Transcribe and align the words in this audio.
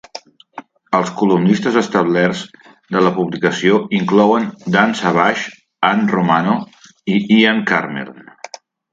Els 0.99 1.09
columnistes 1.17 1.75
establerts 1.81 2.39
de 2.95 3.03
la 3.07 3.11
publicació 3.17 3.77
inclouen 3.97 4.47
Dan 4.77 4.95
Savage, 5.01 5.51
Ann 5.91 6.01
Romano 6.13 6.55
i 7.17 7.21
Ian 7.37 7.61
Karmel. 7.73 8.11